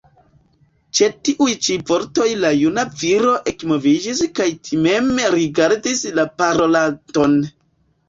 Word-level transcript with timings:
Ĉe 0.99 1.09
tiuj 1.27 1.53
ĉi 1.67 1.75
vortoj 1.89 2.25
la 2.45 2.51
juna 2.61 2.87
viro 3.03 3.35
ekmoviĝis 3.53 4.25
kaj 4.41 4.51
timeme 4.73 5.31
rigardis 5.39 6.05
la 6.19 6.31
parolanton. 6.43 7.43